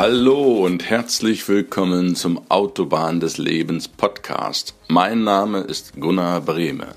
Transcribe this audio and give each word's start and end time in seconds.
Hallo 0.00 0.64
und 0.64 0.88
herzlich 0.88 1.48
willkommen 1.48 2.14
zum 2.14 2.48
Autobahn 2.52 3.18
des 3.18 3.36
Lebens 3.36 3.88
Podcast. 3.88 4.76
Mein 4.86 5.24
Name 5.24 5.58
ist 5.58 5.94
Gunnar 5.98 6.40
Brehme. 6.40 6.94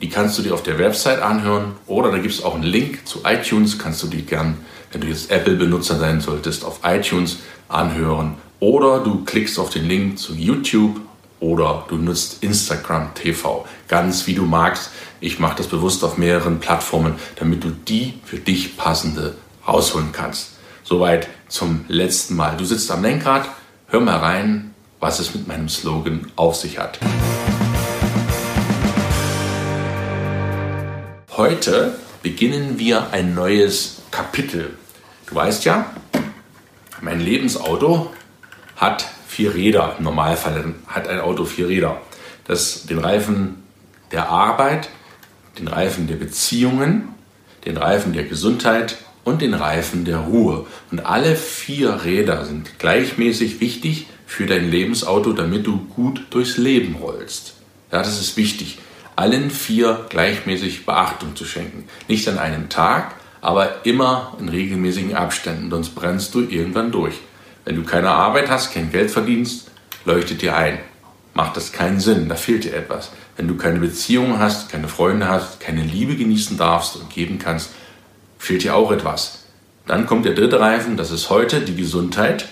Die 0.00 0.08
kannst 0.08 0.38
du 0.38 0.42
dir 0.42 0.54
auf 0.54 0.62
der 0.62 0.78
Website 0.78 1.20
anhören 1.20 1.72
oder 1.86 2.10
da 2.10 2.18
gibt 2.18 2.32
es 2.32 2.42
auch 2.42 2.54
einen 2.54 2.62
Link 2.62 3.06
zu 3.06 3.20
iTunes, 3.24 3.78
kannst 3.78 4.02
du 4.02 4.06
die 4.06 4.22
gern, 4.22 4.56
wenn 4.92 5.02
du 5.02 5.08
jetzt 5.08 5.30
Apple-Benutzer 5.30 5.98
sein 5.98 6.20
solltest, 6.20 6.64
auf 6.64 6.80
iTunes 6.84 7.38
anhören. 7.68 8.36
Oder 8.60 9.00
du 9.00 9.24
klickst 9.24 9.58
auf 9.58 9.70
den 9.70 9.86
Link 9.86 10.18
zu 10.18 10.34
YouTube 10.34 11.00
oder 11.40 11.84
du 11.88 11.96
nutzt 11.96 12.42
Instagram 12.42 13.14
TV, 13.14 13.66
ganz 13.88 14.26
wie 14.26 14.34
du 14.34 14.44
magst. 14.44 14.90
Ich 15.20 15.38
mache 15.38 15.56
das 15.56 15.66
bewusst 15.66 16.04
auf 16.04 16.18
mehreren 16.18 16.60
Plattformen, 16.60 17.14
damit 17.36 17.64
du 17.64 17.70
die 17.70 18.14
für 18.24 18.38
dich 18.38 18.76
passende 18.76 19.34
rausholen 19.66 20.12
kannst. 20.12 20.52
Soweit 20.90 21.28
zum 21.46 21.84
letzten 21.86 22.34
Mal. 22.34 22.56
Du 22.56 22.64
sitzt 22.64 22.90
am 22.90 23.04
Lenkrad, 23.04 23.48
hör 23.86 24.00
mal 24.00 24.16
rein, 24.16 24.74
was 24.98 25.20
es 25.20 25.32
mit 25.32 25.46
meinem 25.46 25.68
Slogan 25.68 26.26
auf 26.34 26.56
sich 26.56 26.80
hat. 26.80 26.98
Heute 31.36 31.94
beginnen 32.24 32.80
wir 32.80 33.12
ein 33.12 33.36
neues 33.36 34.02
Kapitel. 34.10 34.76
Du 35.28 35.36
weißt 35.36 35.64
ja, 35.64 35.94
mein 37.00 37.20
Lebensauto 37.20 38.12
hat 38.74 39.06
vier 39.28 39.54
Räder. 39.54 39.94
Im 39.96 40.02
Normalfall 40.02 40.74
hat 40.88 41.06
ein 41.06 41.20
Auto 41.20 41.44
vier 41.44 41.68
Räder. 41.68 42.00
Das 42.48 42.86
den 42.86 42.98
Reifen 42.98 43.62
der 44.10 44.28
Arbeit, 44.28 44.88
den 45.56 45.68
Reifen 45.68 46.08
der 46.08 46.16
Beziehungen, 46.16 47.10
den 47.64 47.76
Reifen 47.76 48.12
der 48.12 48.24
Gesundheit 48.24 48.96
und 49.24 49.42
den 49.42 49.54
Reifen 49.54 50.04
der 50.04 50.18
Ruhe. 50.18 50.66
Und 50.90 51.00
alle 51.00 51.36
vier 51.36 52.04
Räder 52.04 52.44
sind 52.44 52.78
gleichmäßig 52.78 53.60
wichtig 53.60 54.06
für 54.26 54.46
dein 54.46 54.70
Lebensauto, 54.70 55.32
damit 55.32 55.66
du 55.66 55.78
gut 55.86 56.22
durchs 56.30 56.56
Leben 56.56 56.96
rollst. 56.96 57.54
Ja, 57.92 57.98
das 57.98 58.20
ist 58.20 58.36
wichtig, 58.36 58.78
allen 59.16 59.50
vier 59.50 60.06
gleichmäßig 60.08 60.86
Beachtung 60.86 61.34
zu 61.36 61.44
schenken. 61.44 61.84
Nicht 62.08 62.28
an 62.28 62.38
einem 62.38 62.68
Tag, 62.68 63.14
aber 63.40 63.84
immer 63.84 64.36
in 64.38 64.48
regelmäßigen 64.48 65.14
Abständen, 65.14 65.70
sonst 65.70 65.94
brennst 65.94 66.34
du 66.34 66.40
irgendwann 66.40 66.92
durch. 66.92 67.14
Wenn 67.64 67.76
du 67.76 67.82
keine 67.82 68.10
Arbeit 68.10 68.48
hast, 68.48 68.72
kein 68.72 68.90
Geld 68.90 69.10
verdienst, 69.10 69.70
leuchtet 70.04 70.42
dir 70.42 70.56
ein. 70.56 70.78
Macht 71.34 71.56
das 71.56 71.72
keinen 71.72 72.00
Sinn, 72.00 72.28
da 72.28 72.34
fehlt 72.34 72.64
dir 72.64 72.74
etwas. 72.74 73.10
Wenn 73.36 73.48
du 73.48 73.56
keine 73.56 73.78
Beziehung 73.78 74.38
hast, 74.38 74.70
keine 74.70 74.88
Freunde 74.88 75.28
hast, 75.28 75.60
keine 75.60 75.82
Liebe 75.82 76.16
genießen 76.16 76.56
darfst 76.56 76.96
und 76.96 77.10
geben 77.10 77.38
kannst, 77.38 77.70
fehlt 78.40 78.64
dir 78.64 78.74
auch 78.74 78.90
etwas. 78.90 79.44
Dann 79.86 80.06
kommt 80.06 80.24
der 80.24 80.34
dritte 80.34 80.58
Reifen, 80.58 80.96
das 80.96 81.10
ist 81.10 81.30
heute 81.30 81.60
die 81.60 81.76
Gesundheit. 81.76 82.48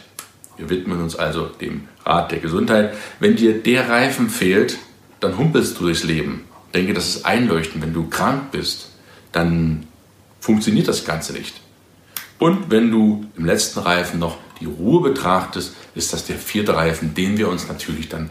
Wir 0.56 0.69
widmen 0.69 1.00
uns 1.00 1.16
also 1.16 1.47
dem 1.47 1.88
Rat 2.04 2.31
der 2.31 2.41
Gesundheit. 2.41 2.94
Wenn 3.21 3.37
dir 3.37 3.62
der 3.62 3.88
Reifen 3.88 4.28
fehlt, 4.28 4.78
dann 5.21 5.38
humpelst 5.38 5.78
du 5.78 5.84
durchs 5.84 6.04
Leben. 6.04 6.44
denke, 6.75 6.93
das 6.93 7.09
ist 7.09 7.25
einleuchtend. 7.25 7.82
Wenn 7.82 7.94
du 7.94 8.09
krank 8.09 8.50
bist, 8.53 8.91
dann 9.32 9.87
funktioniert 10.41 10.88
das 10.88 11.04
Ganze 11.06 11.32
nicht. 11.32 11.54
Und 12.38 12.71
wenn 12.71 12.91
du 12.91 13.25
im 13.37 13.47
letzten 13.47 13.81
Reifen 13.81 14.21
noch 14.21 14.37
die 14.60 14.66
Ruhe 14.66 15.03
betrachtest, 15.03 15.75
ist 15.94 16.12
das 16.12 16.27
der 16.27 16.37
vierte 16.37 16.77
Reifen, 16.77 17.15
den 17.15 17.38
wir 17.38 17.48
uns 17.48 17.66
natürlich 17.66 18.09
dann, 18.09 18.31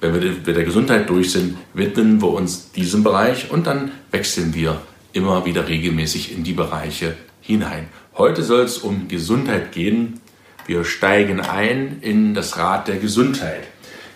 wenn 0.00 0.14
wir 0.14 0.32
mit 0.32 0.46
der 0.46 0.64
Gesundheit 0.64 1.08
durch 1.08 1.30
sind, 1.30 1.56
widmen 1.72 2.20
wir 2.20 2.30
uns 2.30 2.72
diesem 2.72 3.04
Bereich 3.04 3.50
und 3.50 3.66
dann 3.66 3.92
wechseln 4.10 4.54
wir 4.54 4.80
immer 5.12 5.44
wieder 5.44 5.68
regelmäßig 5.68 6.32
in 6.32 6.44
die 6.44 6.52
Bereiche 6.52 7.16
hinein. 7.40 7.88
Heute 8.16 8.42
soll 8.42 8.62
es 8.62 8.78
um 8.78 9.08
Gesundheit 9.08 9.72
gehen. 9.72 10.20
Wir 10.66 10.84
steigen 10.84 11.40
ein 11.40 11.98
in 12.00 12.34
das 12.34 12.56
Rad 12.56 12.88
der 12.88 12.96
Gesundheit. 12.96 13.64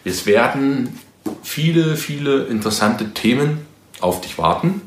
Es 0.04 0.26
werden 0.26 0.98
viele, 1.42 1.96
viele 1.96 2.44
interessante 2.44 3.12
Themen 3.14 3.66
auf 4.00 4.20
dich 4.20 4.38
warten, 4.38 4.82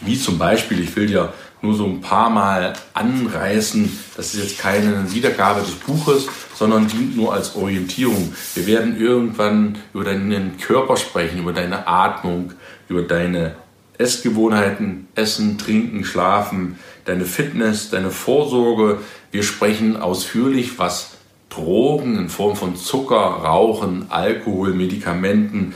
wie 0.00 0.18
zum 0.18 0.38
Beispiel, 0.38 0.80
ich 0.80 0.94
will 0.96 1.06
dir 1.06 1.32
nur 1.62 1.74
so 1.74 1.86
ein 1.86 2.00
paar 2.00 2.28
Mal 2.28 2.74
anreißen. 2.92 3.98
Das 4.16 4.34
ist 4.34 4.42
jetzt 4.42 4.58
keine 4.58 5.12
Wiedergabe 5.12 5.60
des 5.60 5.74
Buches, 5.74 6.26
sondern 6.54 6.88
dient 6.88 7.16
nur 7.16 7.32
als 7.32 7.54
Orientierung. 7.54 8.34
Wir 8.54 8.66
werden 8.66 9.00
irgendwann 9.00 9.78
über 9.94 10.04
deinen 10.04 10.58
Körper 10.58 10.96
sprechen, 10.96 11.38
über 11.38 11.52
deine 11.52 11.86
Atmung, 11.86 12.52
über 12.88 13.02
deine 13.02 13.54
Essgewohnheiten, 13.98 15.08
Essen, 15.14 15.58
Trinken, 15.58 16.04
Schlafen, 16.04 16.78
deine 17.04 17.24
Fitness, 17.24 17.90
deine 17.90 18.10
Vorsorge. 18.10 18.98
Wir 19.30 19.42
sprechen 19.42 19.96
ausführlich, 19.96 20.78
was 20.78 21.12
Drogen 21.50 22.16
in 22.16 22.28
Form 22.28 22.56
von 22.56 22.76
Zucker, 22.76 23.16
Rauchen, 23.16 24.06
Alkohol, 24.08 24.72
Medikamenten, 24.72 25.74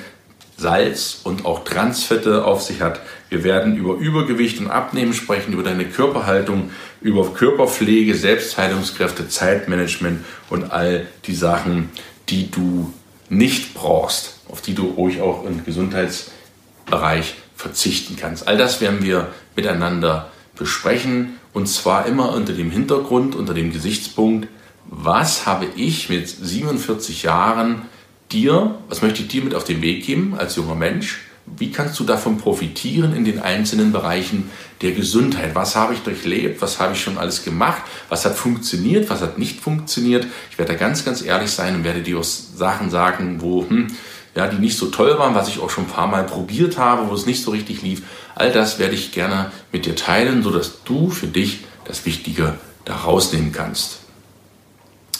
Salz 0.56 1.20
und 1.24 1.44
auch 1.44 1.64
Transfette 1.64 2.46
auf 2.46 2.62
sich 2.62 2.80
hat. 2.80 3.00
Wir 3.28 3.44
werden 3.44 3.76
über 3.76 3.96
Übergewicht 3.96 4.58
und 4.58 4.70
Abnehmen 4.70 5.12
sprechen, 5.12 5.52
über 5.52 5.62
deine 5.62 5.84
Körperhaltung, 5.84 6.70
über 7.02 7.30
Körperpflege, 7.34 8.14
Selbstheilungskräfte, 8.14 9.28
Zeitmanagement 9.28 10.24
und 10.48 10.72
all 10.72 11.06
die 11.26 11.34
Sachen, 11.34 11.90
die 12.30 12.50
du 12.50 12.92
nicht 13.28 13.74
brauchst, 13.74 14.40
auf 14.48 14.62
die 14.62 14.74
du 14.74 14.86
ruhig 14.86 15.20
auch 15.20 15.44
im 15.44 15.62
Gesundheitsbereich 15.64 17.34
verzichten 17.66 18.14
kannst. 18.16 18.46
All 18.46 18.56
das 18.56 18.80
werden 18.80 19.02
wir 19.02 19.28
miteinander 19.56 20.30
besprechen 20.54 21.38
und 21.52 21.66
zwar 21.66 22.06
immer 22.06 22.32
unter 22.32 22.52
dem 22.52 22.70
Hintergrund, 22.70 23.34
unter 23.34 23.54
dem 23.54 23.72
Gesichtspunkt, 23.72 24.46
was 24.84 25.46
habe 25.46 25.66
ich 25.74 26.08
mit 26.08 26.28
47 26.28 27.24
Jahren 27.24 27.82
dir, 28.30 28.78
was 28.88 29.02
möchte 29.02 29.22
ich 29.22 29.28
dir 29.28 29.42
mit 29.42 29.54
auf 29.54 29.64
den 29.64 29.82
Weg 29.82 30.06
geben 30.06 30.36
als 30.38 30.54
junger 30.54 30.76
Mensch? 30.76 31.25
Wie 31.46 31.70
kannst 31.70 31.98
du 32.00 32.04
davon 32.04 32.38
profitieren 32.38 33.14
in 33.14 33.25
den 33.25 33.40
einzelnen 33.40 33.93
Bereichen 33.93 34.50
der 34.82 34.93
Gesundheit? 34.93 35.54
Was 35.54 35.76
habe 35.76 35.94
ich 35.94 36.00
durchlebt? 36.00 36.60
Was 36.60 36.81
habe 36.81 36.94
ich 36.94 37.00
schon 37.00 37.19
alles 37.19 37.44
gemacht? 37.44 37.82
Was 38.08 38.25
hat 38.25 38.37
funktioniert? 38.37 39.08
Was 39.10 39.22
hat 39.22 39.38
nicht 39.38 39.60
funktioniert? 39.60 40.26
Ich 40.50 40.58
werde 40.58 40.72
da 40.72 40.78
ganz, 40.78 41.04
ganz 41.04 41.22
ehrlich 41.22 41.50
sein 41.50 41.76
und 41.76 41.84
werde 41.84 42.02
dir 42.02 42.19
auch 42.19 42.25
Sachen 42.25 42.90
sagen, 42.90 43.40
wo, 43.40 43.69
hm, 43.69 43.87
ja, 44.34 44.48
die 44.48 44.58
nicht 44.58 44.76
so 44.76 44.87
toll 44.87 45.19
waren, 45.19 45.34
was 45.34 45.48
ich 45.48 45.60
auch 45.60 45.70
schon 45.70 45.84
ein 45.84 45.90
paar 45.90 46.08
Mal 46.08 46.25
probiert 46.25 46.78
habe, 46.78 47.08
wo 47.08 47.14
es 47.14 47.26
nicht 47.26 47.43
so 47.43 47.52
richtig 47.52 47.81
lief. 47.81 48.02
All 48.34 48.50
das 48.50 48.78
werde 48.78 48.94
ich 48.94 49.12
gerne 49.12 49.52
mit 49.72 49.87
dir 49.87 49.94
teilen, 49.94 50.42
sodass 50.42 50.82
du 50.84 51.10
für 51.10 51.28
dich 51.28 51.60
das 51.84 52.04
Wichtige 52.04 52.58
da 52.84 52.96
rausnehmen 52.96 53.52
kannst. 53.52 54.00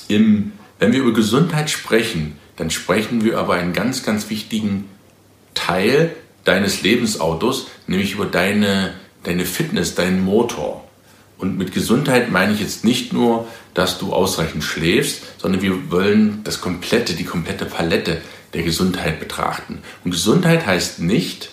Im, 0.09 0.53
wenn 0.79 0.93
wir 0.93 1.01
über 1.01 1.13
Gesundheit 1.13 1.71
sprechen, 1.71 2.37
dann 2.57 2.71
sprechen 2.71 3.25
wir 3.25 3.39
aber 3.39 3.55
einen 3.55 3.73
ganz, 3.73 4.03
ganz 4.03 4.29
wichtigen 4.29 4.89
Teil 5.57 6.15
deines 6.45 6.83
Lebensautos, 6.83 7.67
nämlich 7.89 8.13
über 8.13 8.27
deine, 8.27 8.95
deine 9.25 9.45
Fitness, 9.45 9.97
deinen 9.97 10.25
Motor. 10.25 10.85
Und 11.39 11.59
mit 11.59 11.75
Gesundheit 11.75 12.31
meine 12.31 12.53
ich 12.55 12.61
jetzt 12.61 12.85
nicht 12.85 13.13
nur, 13.13 13.49
dass 13.75 13.99
du 13.99 14.13
ausreichend 14.13 14.63
schläfst, 14.63 15.23
sondern 15.39 15.61
wir 15.61 15.91
wollen 15.91 16.41
das 16.45 16.61
komplette, 16.61 17.15
die 17.15 17.25
komplette 17.25 17.67
Palette 17.67 18.23
der 18.55 18.63
Gesundheit 18.63 19.21
betrachten. 19.21 19.81
Und 20.05 20.13
Gesundheit 20.13 20.65
heißt 20.65 21.01
nicht, 21.01 21.51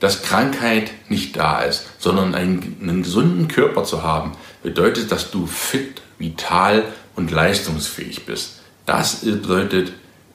dass 0.00 0.22
Krankheit 0.22 0.90
nicht 1.08 1.36
da 1.36 1.60
ist, 1.60 1.84
sondern 1.98 2.34
einen, 2.34 2.78
einen 2.80 3.02
gesunden 3.02 3.48
Körper 3.48 3.84
zu 3.84 4.02
haben, 4.02 4.32
bedeutet, 4.62 5.12
dass 5.12 5.30
du 5.30 5.46
fit, 5.46 6.00
vital 6.18 6.84
und 7.14 7.30
leistungsfähig 7.30 8.24
bist. 8.24 8.60
Das 8.86 9.16
bedeutet 9.16 9.92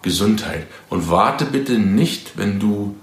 Gesundheit. 0.07 0.67
Und 0.89 1.09
warte 1.09 1.43
bitte 1.43 1.73
nicht, 1.73 2.37
wenn 2.37 2.59
du 2.59 2.95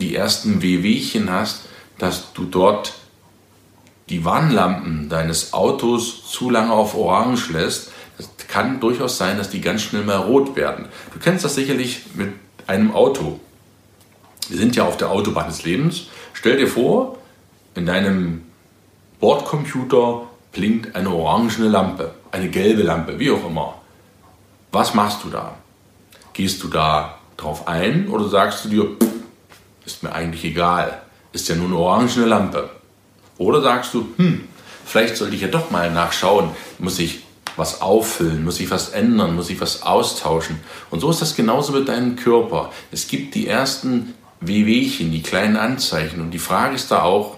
die 0.00 0.14
ersten 0.14 0.62
Wehwehchen 0.62 1.28
hast, 1.28 1.62
dass 1.98 2.32
du 2.32 2.44
dort 2.44 2.94
die 4.08 4.24
Warnlampen 4.24 5.08
deines 5.08 5.52
Autos 5.52 6.30
zu 6.30 6.48
lange 6.48 6.72
auf 6.72 6.94
Orange 6.94 7.52
lässt. 7.52 7.90
Es 8.16 8.28
kann 8.46 8.78
durchaus 8.78 9.18
sein, 9.18 9.38
dass 9.38 9.50
die 9.50 9.60
ganz 9.60 9.82
schnell 9.82 10.04
mal 10.04 10.18
rot 10.18 10.54
werden. 10.54 10.86
Du 11.12 11.18
kennst 11.18 11.44
das 11.44 11.56
sicherlich 11.56 12.02
mit 12.14 12.32
einem 12.68 12.94
Auto. 12.94 13.40
Wir 14.48 14.58
sind 14.58 14.76
ja 14.76 14.84
auf 14.84 14.96
der 14.96 15.10
Autobahn 15.10 15.48
des 15.48 15.64
Lebens. 15.64 16.06
Stell 16.32 16.56
dir 16.56 16.68
vor, 16.68 17.18
in 17.74 17.86
deinem 17.86 18.42
Bordcomputer 19.18 20.28
blinkt 20.52 20.94
eine 20.94 21.10
orangene 21.10 21.68
Lampe, 21.68 22.14
eine 22.30 22.48
gelbe 22.48 22.82
Lampe, 22.82 23.18
wie 23.18 23.32
auch 23.32 23.44
immer. 23.44 23.80
Was 24.70 24.94
machst 24.94 25.24
du 25.24 25.28
da? 25.28 25.56
Gehst 26.32 26.62
du 26.62 26.68
da 26.68 27.18
drauf 27.36 27.66
ein 27.66 28.08
oder 28.08 28.28
sagst 28.28 28.64
du 28.64 28.68
dir, 28.68 28.96
ist 29.84 30.02
mir 30.02 30.12
eigentlich 30.12 30.44
egal, 30.44 31.02
ist 31.32 31.48
ja 31.48 31.56
nur 31.56 31.66
eine 31.66 31.76
orangene 31.76 32.26
Lampe? 32.26 32.70
Oder 33.38 33.62
sagst 33.62 33.94
du, 33.94 34.06
hm, 34.16 34.44
vielleicht 34.84 35.16
sollte 35.16 35.34
ich 35.34 35.42
ja 35.42 35.48
doch 35.48 35.70
mal 35.70 35.90
nachschauen, 35.90 36.50
muss 36.78 36.98
ich 36.98 37.20
was 37.56 37.82
auffüllen, 37.82 38.44
muss 38.44 38.60
ich 38.60 38.70
was 38.70 38.90
ändern, 38.90 39.34
muss 39.34 39.50
ich 39.50 39.60
was 39.60 39.82
austauschen. 39.82 40.60
Und 40.90 41.00
so 41.00 41.10
ist 41.10 41.20
das 41.20 41.34
genauso 41.34 41.72
mit 41.72 41.88
deinem 41.88 42.16
Körper. 42.16 42.70
Es 42.90 43.08
gibt 43.08 43.34
die 43.34 43.46
ersten 43.46 44.14
Wehwehchen, 44.40 45.10
die 45.10 45.22
kleinen 45.22 45.56
Anzeichen. 45.56 46.20
Und 46.20 46.30
die 46.30 46.38
Frage 46.38 46.74
ist 46.74 46.90
da 46.90 47.02
auch, 47.02 47.36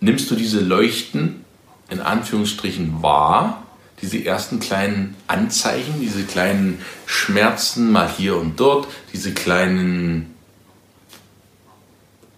nimmst 0.00 0.30
du 0.30 0.34
diese 0.34 0.60
Leuchten 0.60 1.44
in 1.90 2.00
Anführungsstrichen 2.00 3.02
wahr 3.02 3.63
diese 4.02 4.24
ersten 4.24 4.60
kleinen 4.60 5.16
Anzeichen, 5.26 6.00
diese 6.00 6.24
kleinen 6.24 6.80
Schmerzen 7.06 7.92
mal 7.92 8.08
hier 8.08 8.36
und 8.36 8.58
dort, 8.60 8.88
diese 9.12 9.32
kleinen 9.32 10.34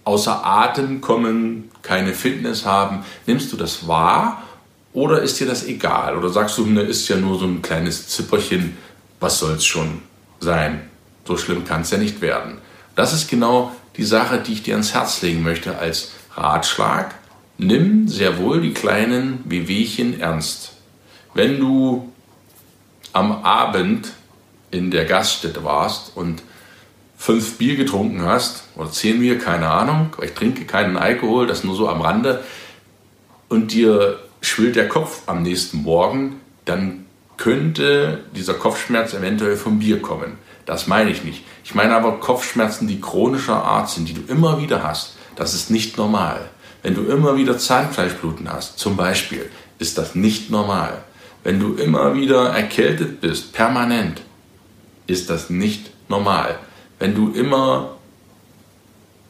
außer 0.04 0.44
Atem 0.44 1.00
kommen, 1.00 1.70
keine 1.82 2.14
Fitness 2.14 2.64
haben, 2.64 3.04
nimmst 3.26 3.52
du 3.52 3.56
das 3.56 3.88
wahr 3.88 4.42
oder 4.92 5.20
ist 5.20 5.40
dir 5.40 5.46
das 5.46 5.66
egal? 5.66 6.16
Oder 6.16 6.28
sagst 6.30 6.56
du, 6.58 6.66
ne, 6.66 6.82
ist 6.82 7.08
ja 7.08 7.16
nur 7.16 7.38
so 7.38 7.44
ein 7.44 7.60
kleines 7.60 8.08
Zipperchen, 8.08 8.76
was 9.20 9.38
soll 9.38 9.54
es 9.54 9.64
schon 9.64 10.02
sein? 10.40 10.88
So 11.26 11.36
schlimm 11.36 11.64
kann 11.64 11.82
es 11.82 11.90
ja 11.90 11.98
nicht 11.98 12.20
werden. 12.20 12.58
Das 12.94 13.12
ist 13.12 13.28
genau 13.28 13.72
die 13.96 14.04
Sache, 14.04 14.38
die 14.38 14.52
ich 14.52 14.62
dir 14.62 14.74
ans 14.74 14.94
Herz 14.94 15.20
legen 15.22 15.42
möchte 15.42 15.78
als 15.78 16.12
Ratschlag. 16.34 17.14
Nimm 17.58 18.08
sehr 18.08 18.38
wohl 18.38 18.60
die 18.60 18.72
kleinen 18.72 19.40
Wehwehchen 19.44 20.20
ernst. 20.20 20.75
Wenn 21.36 21.60
du 21.60 22.10
am 23.12 23.44
Abend 23.44 24.10
in 24.70 24.90
der 24.90 25.04
Gaststätte 25.04 25.62
warst 25.64 26.16
und 26.16 26.42
fünf 27.18 27.58
Bier 27.58 27.76
getrunken 27.76 28.22
hast, 28.22 28.64
oder 28.74 28.90
zehn 28.90 29.20
Bier, 29.20 29.38
keine 29.38 29.68
Ahnung, 29.68 30.16
ich 30.22 30.32
trinke 30.32 30.64
keinen 30.64 30.96
Alkohol, 30.96 31.46
das 31.46 31.62
nur 31.62 31.76
so 31.76 31.90
am 31.90 32.00
Rande, 32.00 32.42
und 33.50 33.74
dir 33.74 34.18
schwillt 34.40 34.76
der 34.76 34.88
Kopf 34.88 35.24
am 35.26 35.42
nächsten 35.42 35.82
Morgen, 35.82 36.40
dann 36.64 37.04
könnte 37.36 38.24
dieser 38.34 38.54
Kopfschmerz 38.54 39.12
eventuell 39.12 39.58
vom 39.58 39.78
Bier 39.78 40.00
kommen. 40.00 40.38
Das 40.64 40.86
meine 40.86 41.10
ich 41.10 41.22
nicht. 41.22 41.44
Ich 41.64 41.74
meine 41.74 41.94
aber 41.94 42.12
Kopfschmerzen, 42.12 42.88
die 42.88 43.02
chronischer 43.02 43.62
Art 43.62 43.90
sind, 43.90 44.08
die 44.08 44.14
du 44.14 44.22
immer 44.32 44.58
wieder 44.58 44.82
hast. 44.82 45.18
Das 45.34 45.52
ist 45.52 45.70
nicht 45.70 45.98
normal. 45.98 46.48
Wenn 46.82 46.94
du 46.94 47.02
immer 47.02 47.36
wieder 47.36 47.58
Zahnfleischbluten 47.58 48.50
hast, 48.50 48.78
zum 48.78 48.96
Beispiel, 48.96 49.50
ist 49.78 49.98
das 49.98 50.14
nicht 50.14 50.50
normal. 50.50 51.04
Wenn 51.46 51.60
du 51.60 51.74
immer 51.74 52.16
wieder 52.16 52.48
erkältet 52.48 53.20
bist, 53.20 53.52
permanent, 53.52 54.20
ist 55.06 55.30
das 55.30 55.48
nicht 55.48 55.92
normal. 56.08 56.58
Wenn 56.98 57.14
du 57.14 57.30
immer 57.30 57.94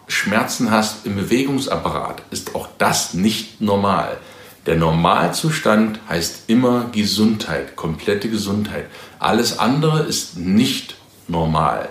Schmerzen 0.09 0.71
hast 0.71 1.05
im 1.05 1.17
Bewegungsapparat, 1.17 2.23
ist 2.31 2.55
auch 2.55 2.69
das 2.79 3.13
nicht 3.13 3.61
normal. 3.61 4.17
Der 4.65 4.77
Normalzustand 4.77 6.01
heißt 6.09 6.45
immer 6.47 6.89
Gesundheit, 6.91 7.77
komplette 7.77 8.31
Gesundheit. 8.31 8.87
Alles 9.19 9.59
andere 9.59 10.05
ist 10.05 10.39
nicht 10.39 10.97
normal. 11.29 11.91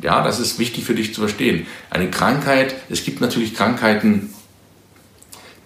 Ja, 0.00 0.22
das 0.22 0.38
ist 0.38 0.60
wichtig 0.60 0.84
für 0.84 0.94
dich 0.94 1.12
zu 1.12 1.22
verstehen. 1.22 1.66
Eine 1.90 2.08
Krankheit, 2.08 2.76
es 2.88 3.02
gibt 3.02 3.20
natürlich 3.20 3.56
Krankheiten, 3.56 4.32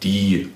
die 0.03 0.49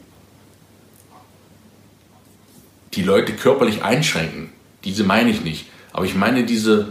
die 2.98 3.04
Leute 3.04 3.32
körperlich 3.32 3.84
einschränken. 3.84 4.50
Diese 4.82 5.04
meine 5.04 5.30
ich 5.30 5.44
nicht. 5.44 5.66
Aber 5.92 6.04
ich 6.04 6.16
meine 6.16 6.44
diese 6.44 6.88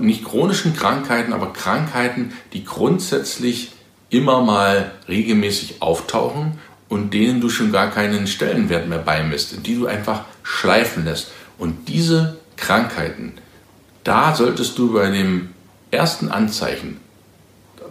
nicht 0.00 0.24
chronischen 0.24 0.76
Krankheiten, 0.76 1.32
aber 1.32 1.52
Krankheiten, 1.52 2.32
die 2.52 2.64
grundsätzlich 2.64 3.72
immer 4.10 4.42
mal 4.42 4.92
regelmäßig 5.08 5.82
auftauchen 5.82 6.58
und 6.88 7.12
denen 7.12 7.40
du 7.40 7.48
schon 7.48 7.72
gar 7.72 7.90
keinen 7.90 8.28
Stellenwert 8.28 8.88
mehr 8.88 9.00
beimisst, 9.00 9.66
die 9.66 9.74
du 9.74 9.88
einfach 9.88 10.24
schleifen 10.44 11.04
lässt. 11.04 11.32
Und 11.58 11.88
diese 11.88 12.38
Krankheiten, 12.56 13.32
da 14.04 14.36
solltest 14.36 14.78
du 14.78 14.92
bei 14.92 15.10
dem 15.10 15.48
ersten 15.90 16.28
Anzeichen, 16.28 16.98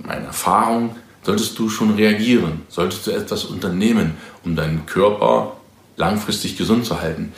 meiner 0.01 0.27
Erfahrung, 0.27 0.95
solltest 1.23 1.59
du 1.59 1.67
schon 1.67 1.95
reagieren, 1.95 2.61
solltest 2.69 3.05
du 3.05 3.11
etwas 3.11 3.43
unternehmen, 3.43 4.15
um 4.45 4.55
deinen 4.55 4.85
Körper 4.85 5.57
langfristig 5.95 6.57
gesund 6.57 6.85
zu 6.85 7.01
halten. 7.01 7.33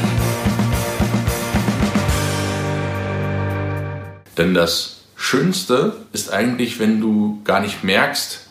Denn 4.37 4.53
das 4.53 5.03
Schönste 5.15 5.95
ist 6.11 6.31
eigentlich, 6.31 6.79
wenn 6.79 6.99
du 6.99 7.41
gar 7.43 7.61
nicht 7.61 7.83
merkst, 7.83 8.41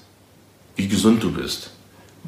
wie 0.76 0.88
gesund 0.88 1.22
du 1.22 1.32
bist. 1.32 1.70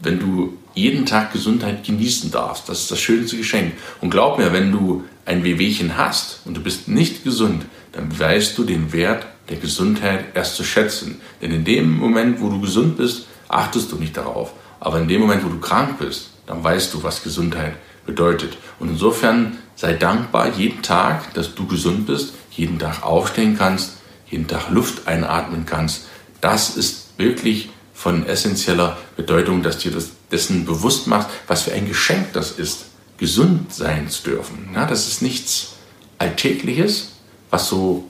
Wenn 0.03 0.21
du 0.21 0.59
jeden 0.77 1.07
Tag 1.07 1.33
Gesundheit 1.33 1.85
genießen 1.85 2.31
darfst. 2.31 2.69
Das 2.69 2.81
ist 2.81 2.91
das 2.91 3.01
schönste 3.01 3.39
Geschenk. 3.39 3.73
Und 4.01 4.11
glaub 4.11 4.39
mir, 4.39 4.53
wenn 4.53 4.71
du 4.71 5.05
ein 5.25 5.43
Wehwehchen 5.43 5.97
hast 5.97 6.41
und 6.45 6.55
du 6.55 6.61
bist 6.61 6.87
nicht 6.87 7.25
gesund, 7.25 7.65
dann 7.93 8.17
weißt 8.17 8.57
du 8.59 8.65
den 8.65 8.93
Wert 8.93 9.27
der 9.49 9.57
Gesundheit 9.57 10.27
erst 10.35 10.57
zu 10.57 10.65
schätzen. 10.65 11.21
Denn 11.41 11.51
in 11.51 11.65
dem 11.65 11.97
Moment, 11.97 12.41
wo 12.41 12.51
du 12.51 12.61
gesund 12.61 12.99
bist, 12.99 13.27
achtest 13.49 13.91
du 13.91 13.97
nicht 13.97 14.17
darauf. 14.17 14.53
Aber 14.81 15.01
in 15.01 15.09
dem 15.09 15.23
Moment, 15.23 15.45
wo 15.45 15.49
du 15.49 15.59
krank 15.59 15.99
bist, 15.99 16.31
dann 16.47 16.63
weißt 16.63 16.95
du, 16.95 17.03
was 17.03 17.23
Gesundheit 17.23 17.75
bedeutet. 18.07 18.57
Und 18.79 18.91
insofern 18.91 19.59
sei 19.75 19.95
dankbar 19.95 20.55
jeden 20.57 20.83
Tag, 20.83 21.35
dass 21.35 21.55
du 21.55 21.67
gesund 21.67 22.07
bist, 22.07 22.35
jeden 22.51 22.79
Tag 22.79 23.03
aufstehen 23.03 23.57
kannst, 23.59 23.99
jeden 24.29 24.47
Tag 24.47 24.71
Luft 24.71 25.07
einatmen 25.07 25.67
kannst. 25.67 26.07
Das 26.41 26.77
ist 26.77 27.19
wirklich 27.19 27.71
von 27.93 28.27
essentieller 28.27 28.97
Bedeutung, 29.17 29.63
dass 29.63 29.79
dir 29.79 29.93
das 29.93 30.11
dessen 30.31 30.65
bewusst 30.65 31.07
machst, 31.07 31.29
was 31.47 31.63
für 31.63 31.73
ein 31.73 31.89
Geschenk 31.89 32.33
das 32.33 32.53
ist, 32.53 32.87
gesund 33.19 33.73
sein 33.73 34.09
zu 34.09 34.25
dürfen. 34.25 34.71
Ja, 34.75 34.87
das 34.87 35.09
ist 35.09 35.23
nichts 35.23 35.73
Alltägliches, 36.19 37.13
was 37.51 37.69
so 37.69 38.05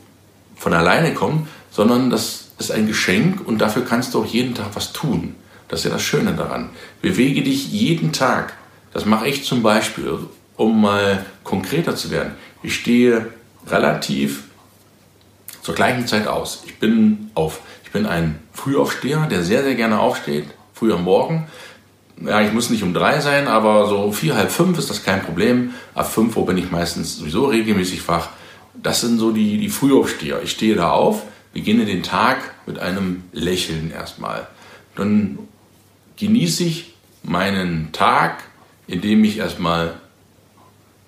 von 0.56 0.72
alleine 0.72 1.14
kommt, 1.14 1.48
sondern 1.70 2.10
das 2.10 2.48
ist 2.58 2.70
ein 2.70 2.86
Geschenk 2.86 3.46
und 3.46 3.58
dafür 3.58 3.84
kannst 3.84 4.14
du 4.14 4.20
auch 4.20 4.26
jeden 4.26 4.54
Tag 4.54 4.70
was 4.74 4.92
tun. 4.92 5.34
Das 5.68 5.80
ist 5.80 5.84
ja 5.86 5.90
das 5.90 6.02
Schöne 6.02 6.34
daran. 6.34 6.70
Bewege 7.02 7.42
dich 7.42 7.70
jeden 7.72 8.12
Tag. 8.12 8.54
Das 8.92 9.04
mache 9.04 9.28
ich 9.28 9.44
zum 9.44 9.62
Beispiel, 9.62 10.18
um 10.56 10.80
mal 10.80 11.26
konkreter 11.44 11.96
zu 11.96 12.10
werden. 12.10 12.32
Ich 12.62 12.74
stehe 12.74 13.26
relativ 13.66 14.44
zur 15.62 15.74
gleichen 15.74 16.06
Zeit 16.06 16.28
aus. 16.28 16.62
Ich 16.66 16.78
bin 16.78 17.30
auf, 17.34 17.60
ich 17.84 17.90
bin 17.90 18.06
ein 18.06 18.38
Frühaufsteher, 18.52 19.26
der 19.26 19.42
sehr, 19.42 19.64
sehr 19.64 19.74
gerne 19.74 19.98
aufsteht, 19.98 20.46
früh 20.72 20.92
am 20.92 21.04
Morgen. 21.04 21.48
Ja, 22.24 22.40
ich 22.40 22.52
muss 22.52 22.70
nicht 22.70 22.82
um 22.82 22.94
drei 22.94 23.20
sein, 23.20 23.46
aber 23.48 23.88
so 23.88 24.10
vier, 24.12 24.36
halb 24.36 24.50
fünf 24.50 24.78
ist 24.78 24.88
das 24.88 25.04
kein 25.04 25.22
Problem. 25.22 25.74
Ab 25.94 26.10
fünf 26.10 26.36
Uhr 26.36 26.46
bin 26.46 26.56
ich 26.56 26.70
meistens 26.70 27.18
sowieso 27.18 27.46
regelmäßig 27.46 28.06
wach. 28.08 28.30
Das 28.74 29.00
sind 29.00 29.18
so 29.18 29.32
die, 29.32 29.58
die 29.58 29.68
Frühaufsteher. 29.68 30.40
Ich 30.42 30.52
stehe 30.52 30.76
da 30.76 30.90
auf, 30.92 31.24
beginne 31.52 31.84
den 31.84 32.02
Tag 32.02 32.38
mit 32.66 32.78
einem 32.78 33.24
Lächeln 33.32 33.90
erstmal. 33.90 34.46
Dann 34.94 35.38
genieße 36.16 36.64
ich 36.64 36.94
meinen 37.22 37.92
Tag, 37.92 38.44
indem 38.86 39.24
ich 39.24 39.38
erstmal 39.38 39.94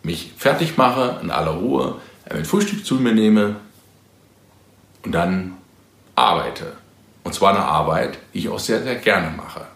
mich 0.03 0.33
fertig 0.37 0.77
mache, 0.77 1.19
in 1.23 1.31
aller 1.31 1.53
Ruhe, 1.53 1.97
ein 2.29 2.45
Frühstück 2.45 2.85
zu 2.85 2.97
mir 2.97 3.15
nehme 3.15 3.57
und 5.05 5.13
dann 5.13 5.57
arbeite. 6.15 6.73
Und 7.25 7.35
zwar 7.35 7.51
eine 7.51 7.65
Arbeit, 7.65 8.19
die 8.33 8.39
ich 8.39 8.49
auch 8.49 8.59
sehr, 8.59 8.83
sehr 8.83 8.97
gerne 8.97 9.31
mache. 9.37 9.67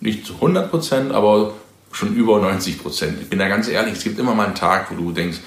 Nicht 0.00 0.26
zu 0.26 0.34
100 0.34 0.70
Prozent, 0.70 1.12
aber 1.12 1.54
schon 1.92 2.14
über 2.14 2.40
90 2.40 2.82
Prozent. 2.82 3.20
Ich 3.20 3.30
bin 3.30 3.38
da 3.38 3.48
ganz 3.48 3.68
ehrlich, 3.68 3.94
es 3.94 4.04
gibt 4.04 4.18
immer 4.18 4.34
mal 4.34 4.46
einen 4.46 4.54
Tag, 4.54 4.90
wo 4.90 4.96
du 4.96 5.12
denkst, 5.12 5.38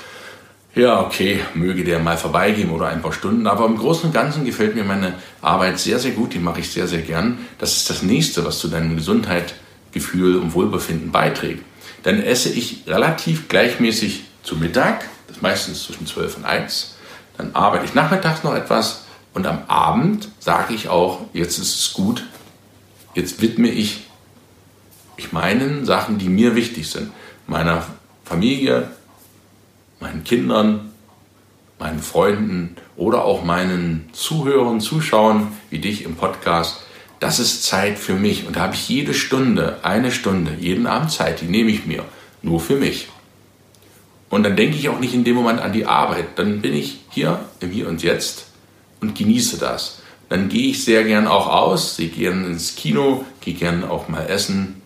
ja, 0.78 1.02
okay, 1.02 1.40
möge 1.54 1.84
der 1.84 2.00
mal 2.00 2.18
vorbeigehen 2.18 2.70
oder 2.70 2.88
ein 2.88 3.02
paar 3.02 3.14
Stunden. 3.14 3.48
Aber 3.48 3.66
im 3.66 3.78
Großen 3.78 4.06
und 4.06 4.14
Ganzen 4.14 4.46
gefällt 4.46 4.76
mir 4.76 4.84
meine 4.84 5.16
Arbeit 5.42 5.80
sehr, 5.80 6.00
sehr 6.00 6.12
gut. 6.12 6.34
Die 6.34 6.40
mache 6.40 6.60
ich 6.60 6.72
sehr, 6.72 6.88
sehr 6.88 7.02
gern. 7.02 7.40
Das 7.58 7.76
ist 7.76 7.90
das 7.90 8.04
nächste, 8.04 8.46
was 8.46 8.60
zu 8.60 8.68
deinem 8.68 8.96
Gesundheitsgefühl 8.96 10.38
und 10.38 10.54
Wohlbefinden 10.54 11.12
beiträgt. 11.12 11.64
Dann 12.04 12.22
esse 12.22 12.50
ich 12.50 12.84
relativ 12.88 13.48
gleichmäßig 13.50 14.26
zu 14.44 14.56
Mittag, 14.56 15.06
das 15.28 15.38
ist 15.38 15.42
meistens 15.42 15.84
zwischen 15.84 16.08
12 16.08 16.38
und 16.38 16.46
1. 16.46 16.96
Dann 17.38 17.54
arbeite 17.54 17.86
ich 17.86 17.94
nachmittags 17.94 18.44
noch 18.44 18.56
etwas 18.56 19.06
und 19.34 19.46
am 19.46 19.64
Abend 19.68 20.30
sage 20.40 20.74
ich 20.74 20.90
auch, 20.90 21.22
jetzt 21.34 21.58
ist 21.60 21.76
es 21.76 21.94
gut, 21.94 22.26
jetzt 23.14 23.42
widme 23.42 23.70
ich 23.70 24.08
mich 25.18 25.34
meinen 25.34 25.86
Sachen, 25.86 26.18
die 26.18 26.30
mir 26.30 26.56
wichtig 26.56 26.90
sind. 26.90 27.12
Meiner 27.48 27.86
Familie, 28.24 28.90
meinen 30.00 30.24
Kindern, 30.24 30.92
meinen 31.80 32.00
Freunden 32.00 32.76
oder 32.96 33.26
auch 33.26 33.44
meinen 33.44 34.10
Zuhörern, 34.14 34.82
Zuschauern 34.82 35.52
wie 35.70 35.80
dich 35.80 36.04
im 36.04 36.16
Podcast. 36.16 36.82
Das 37.20 37.40
ist 37.40 37.64
Zeit 37.64 37.98
für 37.98 38.14
mich 38.14 38.46
und 38.46 38.56
da 38.56 38.62
habe 38.62 38.76
ich 38.76 38.90
jede 38.90 39.14
Stunde, 39.14 39.80
eine 39.84 40.12
Stunde, 40.12 40.56
jeden 40.60 40.88
Abend 40.88 41.12
Zeit, 41.12 41.42
die 41.42 41.46
nehme 41.46 41.72
ich 41.72 41.86
mir 41.86 42.04
nur 42.42 42.60
für 42.60 42.76
mich. 42.76 43.10
Und 44.30 44.44
dann 44.44 44.56
denke 44.56 44.78
ich 44.78 44.90
auch 44.90 45.00
nicht 45.00 45.14
in 45.14 45.24
dem 45.24 45.36
Moment 45.36 45.60
an 45.62 45.72
die 45.72 45.86
Arbeit. 45.86 46.28
Dann 46.36 46.62
bin 46.62 46.74
ich 46.74 47.00
hier 47.10 47.40
im 47.60 47.72
Hier 47.72 47.88
und 47.88 48.04
Jetzt 48.04 48.48
und 49.00 49.16
genieße 49.16 49.58
das. 49.58 50.02
Dann 50.30 50.50
gehe 50.50 50.70
ich 50.72 50.84
sehr 50.84 51.06
gern 51.06 51.28
auch 51.28 51.48
aus, 51.48 51.96
gehe 51.98 52.10
gern 52.10 52.46
ins 52.46 52.76
Kino, 52.76 53.24
gehe 53.40 53.54
gern 53.54 53.86
auch 53.86 54.10
mal 54.10 54.26
essen. 54.26 54.82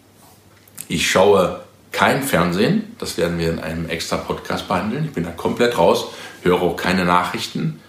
Ich 0.87 1.09
schaue 1.09 1.61
kein 1.91 2.23
Fernsehen, 2.23 2.95
das 2.99 3.17
werden 3.17 3.37
wir 3.37 3.49
in 3.49 3.59
einem 3.59 3.89
extra 3.89 4.17
Podcast 4.17 4.67
behandeln. 4.67 5.05
Ich 5.05 5.11
bin 5.11 5.23
da 5.23 5.31
komplett 5.31 5.77
raus, 5.77 6.07
höre 6.41 6.61
auch 6.61 6.75
keine 6.75 7.05
Nachrichten 7.05 7.79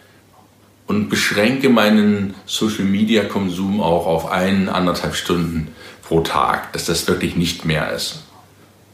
und 0.87 1.09
beschränke 1.09 1.69
meinen 1.69 2.35
Social 2.47 2.85
Media 2.85 3.25
Konsum 3.25 3.81
auch 3.81 4.07
auf 4.07 4.31
ein, 4.31 4.69
anderthalb 4.69 5.15
Stunden 5.15 5.69
pro 6.03 6.21
Tag, 6.21 6.73
dass 6.73 6.87
das 6.87 7.07
wirklich 7.07 7.37
nicht 7.37 7.65
mehr 7.65 7.93
ist. 7.93 8.25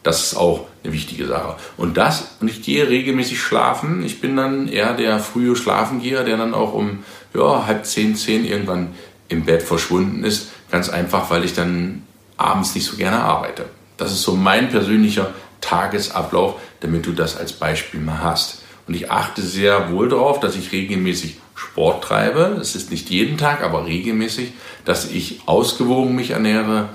Das 0.02 0.22
ist 0.22 0.36
auch 0.36 0.66
eine 0.84 0.92
wichtige 0.92 1.26
Sache. 1.26 1.56
Und 1.76 1.96
das, 1.96 2.36
und 2.40 2.48
ich 2.48 2.62
gehe 2.62 2.88
regelmäßig 2.88 3.40
schlafen. 3.40 4.04
Ich 4.04 4.20
bin 4.20 4.36
dann 4.36 4.68
eher 4.68 4.94
der 4.94 5.18
frühe 5.18 5.56
Schlafengeher, 5.56 6.22
der 6.24 6.36
dann 6.36 6.54
auch 6.54 6.72
um 6.72 7.04
ja, 7.34 7.66
halb 7.66 7.84
zehn, 7.84 8.14
zehn 8.14 8.44
irgendwann 8.44 8.94
im 9.28 9.44
Bett 9.44 9.62
verschwunden 9.62 10.24
ist. 10.24 10.50
Ganz 10.70 10.88
einfach, 10.88 11.30
weil 11.30 11.44
ich 11.44 11.54
dann 11.54 12.04
abends 12.36 12.74
nicht 12.74 12.86
so 12.86 12.96
gerne 12.96 13.18
arbeite. 13.18 13.66
Das 13.98 14.12
ist 14.12 14.22
so 14.22 14.34
mein 14.34 14.70
persönlicher 14.70 15.34
Tagesablauf, 15.60 16.54
damit 16.80 17.04
du 17.04 17.12
das 17.12 17.36
als 17.36 17.52
Beispiel 17.52 18.00
mal 18.00 18.22
hast. 18.22 18.62
Und 18.86 18.94
ich 18.94 19.10
achte 19.10 19.42
sehr 19.42 19.92
wohl 19.92 20.08
darauf, 20.08 20.40
dass 20.40 20.56
ich 20.56 20.72
regelmäßig 20.72 21.38
Sport 21.54 22.04
treibe. 22.04 22.56
Es 22.60 22.74
ist 22.74 22.90
nicht 22.90 23.10
jeden 23.10 23.36
Tag, 23.36 23.62
aber 23.62 23.84
regelmäßig, 23.84 24.52
dass 24.86 25.10
ich 25.10 25.42
ausgewogen 25.44 26.14
mich 26.14 26.30
ernähre, 26.30 26.88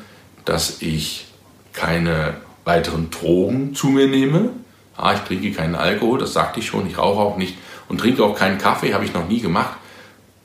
dass 0.46 0.82
ich 0.82 1.28
keine 1.74 2.36
weiteren 2.64 3.12
Drogen 3.12 3.76
zu 3.76 3.88
mir 3.88 4.08
nehme. 4.08 4.50
Ah, 4.96 5.14
ich 5.14 5.20
trinke 5.22 5.52
keinen 5.52 5.76
Alkohol, 5.76 6.20
das 6.20 6.34
sagte 6.34 6.60
ich 6.60 6.68
schon, 6.68 6.88
ich 6.88 6.98
rauche 6.98 7.20
auch 7.20 7.38
nicht 7.38 7.56
und 7.90 8.00
trinke 8.00 8.24
auch 8.24 8.38
keinen 8.38 8.58
Kaffee, 8.58 8.94
habe 8.94 9.06
ich 9.06 9.14
noch 9.14 9.28
nie 9.28 9.40
gemacht. 9.40 9.78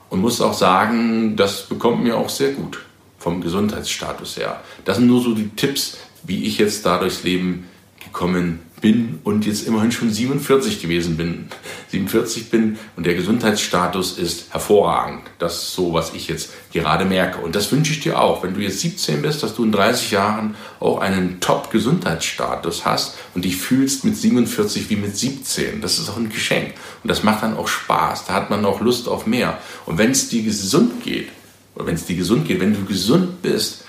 Und 0.09 0.21
muss 0.21 0.41
auch 0.41 0.53
sagen, 0.53 1.35
das 1.35 1.63
bekommt 1.63 2.03
mir 2.03 2.17
auch 2.17 2.29
sehr 2.29 2.51
gut 2.51 2.79
vom 3.19 3.41
Gesundheitsstatus 3.41 4.37
her. 4.37 4.61
Das 4.85 4.97
sind 4.97 5.07
nur 5.07 5.21
so 5.21 5.35
die 5.35 5.49
Tipps, 5.49 5.97
wie 6.23 6.45
ich 6.45 6.57
jetzt 6.57 6.85
da 6.85 6.97
durchs 6.97 7.23
Leben 7.23 7.65
gekommen 8.03 8.59
bin 8.81 9.19
und 9.23 9.45
jetzt 9.45 9.67
immerhin 9.67 9.91
schon 9.91 10.11
47 10.11 10.81
gewesen 10.81 11.17
bin. 11.17 11.47
47 11.91 12.49
bin 12.49 12.77
und 12.95 13.05
der 13.05 13.15
Gesundheitsstatus 13.15 14.17
ist 14.17 14.51
hervorragend. 14.51 15.23
Das 15.37 15.63
ist 15.63 15.73
so, 15.73 15.93
was 15.93 16.13
ich 16.13 16.27
jetzt 16.27 16.51
gerade 16.71 17.05
merke. 17.05 17.39
Und 17.39 17.55
das 17.55 17.71
wünsche 17.71 17.91
ich 17.93 17.99
dir 17.99 18.19
auch. 18.19 18.43
Wenn 18.43 18.53
du 18.53 18.61
jetzt 18.61 18.79
17 18.79 19.21
bist, 19.21 19.43
dass 19.43 19.55
du 19.55 19.63
in 19.63 19.71
30 19.71 20.11
Jahren 20.11 20.55
auch 20.79 20.99
einen 20.99 21.39
Top-Gesundheitsstatus 21.39 22.85
hast 22.85 23.17
und 23.35 23.45
dich 23.45 23.57
fühlst 23.57 24.05
mit 24.05 24.15
47 24.15 24.89
wie 24.89 24.95
mit 24.95 25.17
17. 25.17 25.81
Das 25.81 25.99
ist 25.99 26.09
auch 26.09 26.17
ein 26.17 26.29
Geschenk. 26.29 26.73
Und 27.03 27.09
das 27.09 27.23
macht 27.23 27.43
dann 27.43 27.57
auch 27.57 27.67
Spaß. 27.67 28.25
Da 28.25 28.33
hat 28.33 28.49
man 28.49 28.65
auch 28.65 28.81
Lust 28.81 29.07
auf 29.07 29.25
mehr. 29.25 29.57
Und 29.85 29.97
wenn 29.97 30.11
es 30.11 30.29
dir 30.29 30.43
gesund 30.43 31.03
geht, 31.03 31.29
oder 31.75 31.87
wenn 31.87 31.95
es 31.95 32.05
dir 32.05 32.15
gesund 32.15 32.47
geht, 32.47 32.59
wenn 32.59 32.73
du 32.73 32.85
gesund 32.85 33.41
bist, 33.41 33.83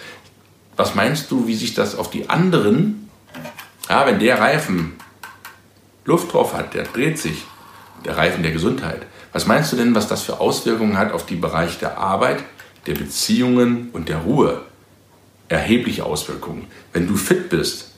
was 0.80 0.94
meinst 0.94 1.30
du, 1.30 1.46
wie 1.46 1.54
sich 1.54 1.74
das 1.74 1.94
auf 1.94 2.10
die 2.10 2.28
anderen 2.28 3.00
ja, 3.90 4.06
wenn 4.06 4.20
der 4.20 4.38
Reifen 4.38 4.92
Luft 6.04 6.32
drauf 6.32 6.54
hat, 6.54 6.74
der 6.74 6.84
dreht 6.84 7.18
sich, 7.18 7.44
der 8.04 8.16
Reifen 8.16 8.44
der 8.44 8.52
Gesundheit. 8.52 9.02
Was 9.32 9.46
meinst 9.46 9.72
du 9.72 9.76
denn, 9.76 9.96
was 9.96 10.06
das 10.06 10.22
für 10.22 10.38
Auswirkungen 10.38 10.96
hat 10.96 11.12
auf 11.12 11.26
die 11.26 11.34
Bereich 11.34 11.80
der 11.80 11.98
Arbeit, 11.98 12.44
der 12.86 12.94
Beziehungen 12.94 13.90
und 13.92 14.08
der 14.08 14.18
Ruhe? 14.18 14.62
Erhebliche 15.48 16.04
Auswirkungen. 16.04 16.68
Wenn 16.92 17.08
du 17.08 17.16
fit 17.16 17.50
bist, 17.50 17.90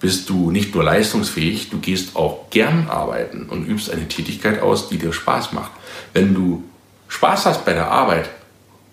bist 0.00 0.28
du 0.28 0.50
nicht 0.50 0.74
nur 0.74 0.84
leistungsfähig, 0.84 1.70
du 1.70 1.78
gehst 1.78 2.14
auch 2.14 2.50
gern 2.50 2.88
arbeiten 2.88 3.46
und 3.48 3.66
übst 3.66 3.90
eine 3.90 4.06
Tätigkeit 4.06 4.60
aus, 4.60 4.90
die 4.90 4.98
dir 4.98 5.14
Spaß 5.14 5.52
macht. 5.54 5.72
Wenn 6.12 6.34
du 6.34 6.62
Spaß 7.08 7.46
hast 7.46 7.64
bei 7.64 7.72
der 7.72 7.90
Arbeit, 7.90 8.28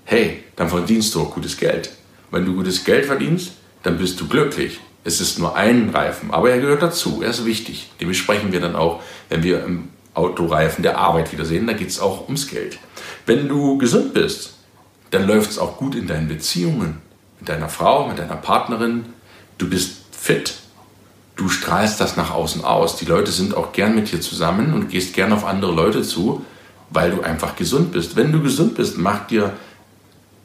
hey, 0.05 0.43
dann 0.55 0.69
verdienst 0.69 1.13
du 1.13 1.21
auch 1.21 1.33
gutes 1.35 1.57
Geld. 1.57 1.91
Wenn 2.32 2.46
du 2.46 2.55
gutes 2.55 2.84
Geld 2.84 3.05
verdienst, 3.05 3.53
dann 3.84 3.98
bist 3.98 4.20
du 4.20 4.27
glücklich. 4.27 4.79
Es 5.03 5.22
ist 5.22 5.38
nur 5.38 5.55
ein 5.55 5.89
Reifen, 5.89 6.32
aber 6.32 6.50
er 6.50 6.60
gehört 6.60 6.82
dazu, 6.82 7.22
er 7.22 7.29
ist 7.29 7.46
wichtig. 7.46 7.91
Den 8.00 8.08
besprechen 8.08 8.51
wir 8.51 8.60
dann 8.60 8.75
auch, 8.75 9.01
wenn 9.29 9.44
wir 9.44 9.63
im 9.63 9.89
Autoreifen 10.15 10.82
der 10.82 10.98
Arbeit 10.98 11.32
wiedersehen. 11.32 11.67
Da 11.67 11.74
geht 11.74 11.89
es 11.89 12.00
auch 12.00 12.25
ums 12.25 12.48
Geld. 12.48 12.79
Wenn 13.25 13.48
du 13.48 13.77
gesund 13.77 14.13
bist, 14.13 14.55
dann 15.12 15.27
läuft 15.27 15.51
es 15.51 15.60
auch 15.60 15.77
gut 15.77 15.94
in 15.94 16.08
deinen 16.08 16.27
Beziehungen. 16.27 16.98
Mit 17.39 17.50
deiner 17.50 17.70
Frau, 17.70 18.08
mit 18.08 18.17
deiner 18.17 18.38
Partnerin. 18.38 19.05
Du 19.58 19.70
bist 19.70 19.98
fit. 20.12 20.55
Du 21.36 21.50
strahlst 21.50 22.00
das 22.00 22.15
nach 22.15 22.34
außen 22.34 22.63
aus. 22.63 22.96
Die 22.96 23.05
Leute 23.05 23.32
sind 23.32 23.55
auch 23.55 23.74
gern 23.74 23.94
mit 23.94 24.12
dir 24.12 24.22
zusammen 24.22 24.74
und 24.74 24.89
gehst 24.89 25.13
gern 25.13 25.34
auf 25.34 25.46
andere 25.46 25.74
Leute 25.74 26.01
zu, 26.01 26.46
weil 26.89 27.12
du 27.12 27.22
einfach 27.22 27.55
gesund 27.55 27.91
bist. 27.91 28.15
Wenn 28.15 28.32
du 28.32 28.41
gesund 28.41 28.75
bist, 28.75 28.98
macht 28.98 29.32
dir 29.32 29.53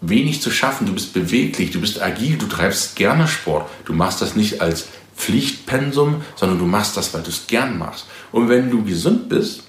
wenig 0.00 0.40
zu 0.40 0.50
schaffen, 0.50 0.86
du 0.86 0.94
bist 0.94 1.12
beweglich, 1.12 1.70
du 1.70 1.80
bist 1.80 2.00
agil, 2.00 2.38
du 2.38 2.46
treibst 2.46 2.96
gerne 2.96 3.28
Sport. 3.28 3.68
Du 3.84 3.92
machst 3.92 4.22
das 4.22 4.34
nicht 4.34 4.60
als 4.60 4.88
Pflichtpensum, 5.16 6.22
sondern 6.36 6.58
du 6.58 6.66
machst 6.66 6.96
das, 6.96 7.12
weil 7.12 7.22
du 7.22 7.30
es 7.30 7.46
gern 7.46 7.78
machst. 7.78 8.06
Und 8.32 8.48
wenn 8.48 8.70
du 8.70 8.82
gesund 8.84 9.28
bist, 9.28 9.64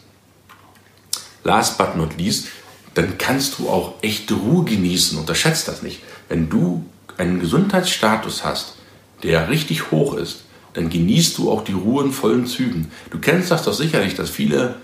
last 1.44 1.78
but 1.78 1.96
not 1.96 2.18
least, 2.18 2.48
dann 2.94 3.18
kannst 3.18 3.60
du 3.60 3.70
auch 3.70 3.96
echte 4.02 4.34
Ruhe 4.34 4.66
genießen. 4.66 5.18
Unterschätzt 5.18 5.68
das 5.68 5.82
nicht. 5.82 6.00
Wenn 6.30 6.50
du 6.50 6.86
einen 7.18 7.40
Gesundheitsstatus 7.40 8.44
hast, 8.44 8.76
der 9.24 9.50
richtig 9.50 9.92
hoch 9.92 10.16
ist, 10.16 10.44
dann 10.74 10.90
genießt 10.90 11.38
du 11.38 11.52
auch 11.52 11.64
die 11.64 11.74
Ruhe 11.74 12.06
in 12.06 12.12
vollen 12.12 12.48
Zügen. 12.48 12.92
Du 13.10 13.20
kennst 13.20 13.52
das 13.52 13.64
doch 13.64 13.74
sicherlich, 13.74 14.16
dass 14.16 14.30
viele 14.30 14.76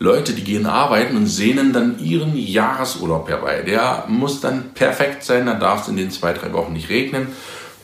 Leute, 0.00 0.32
die 0.32 0.44
gehen 0.44 0.66
arbeiten 0.66 1.16
und 1.16 1.26
sehnen 1.26 1.72
dann 1.72 1.98
ihren 1.98 2.36
Jahresurlaub 2.36 3.28
herbei. 3.28 3.62
Der 3.62 4.04
muss 4.06 4.40
dann 4.40 4.72
perfekt 4.74 5.24
sein, 5.24 5.46
dann 5.46 5.58
darf 5.58 5.82
es 5.82 5.88
in 5.88 5.96
den 5.96 6.10
zwei, 6.10 6.32
drei 6.32 6.52
Wochen 6.52 6.72
nicht 6.72 6.88
regnen 6.88 7.28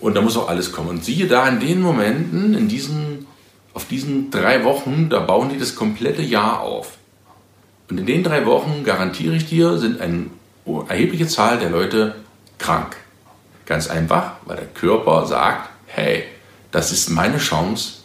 und 0.00 0.14
da 0.14 0.21
muss 0.21 0.37
auch 0.37 0.49
alles 0.49 0.71
kommen. 0.71 0.90
Und 0.90 1.04
siehe 1.04 1.26
da, 1.26 1.49
in 1.49 1.61
den 1.61 1.80
Momenten, 1.80 2.54
in 2.54 2.68
diesen, 2.68 3.26
auf 3.73 3.87
diesen 3.88 4.30
drei 4.30 4.62
Wochen, 4.62 5.09
da 5.09 5.21
bauen 5.21 5.49
die 5.49 5.59
das 5.59 5.75
komplette 5.75 6.23
Jahr 6.23 6.61
auf. 6.61 6.99
Und 7.90 7.99
in 7.99 8.06
den 8.06 8.23
drei 8.23 8.47
Wochen, 8.47 8.85
garantiere 8.85 9.35
ich 9.35 9.47
dir, 9.47 9.78
sind 9.78 10.00
eine 10.00 10.26
erhebliche 10.88 11.26
Zahl 11.26 11.59
der 11.59 11.71
Leute 11.71 12.14
krank. 12.59 12.97
Ganz 13.66 13.88
einfach, 13.88 14.35
weil 14.44 14.56
der 14.56 14.66
Körper 14.66 15.26
sagt, 15.26 15.71
hey, 15.87 16.25
das 16.71 16.92
ist 16.92 17.09
meine 17.11 17.38
Chance, 17.38 18.02